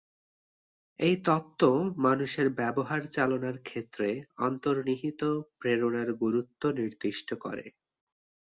এই 0.99 1.15
তত্ত্ব 1.25 1.61
মানুষের 1.97 2.47
ব্যবহার 2.51 3.01
চালনার 3.07 3.57
ক্ষেত্রে 3.61 4.07
অন্তর্নিহিত 4.39 5.21
প্রেরণার 5.59 6.09
গুরুত্ব 6.21 6.61
নির্দিষ্ট 6.71 7.29
করে। 7.43 7.65